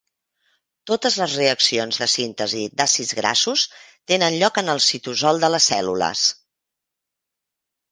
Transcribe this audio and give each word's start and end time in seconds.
Totes 0.91 1.17
les 1.23 1.35
reaccions 1.39 1.99
de 2.03 2.07
síntesi 2.13 2.63
d'àcids 2.79 3.13
grassos 3.21 3.67
tenen 4.13 4.39
lloc 4.45 4.59
en 4.65 4.75
el 4.75 4.83
citosol 4.89 5.45
de 5.47 5.53
les 5.57 5.71
cèl·lules. 5.75 6.27